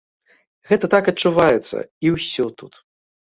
[0.69, 2.73] Гэта так адчуваецца, і ўсё тут.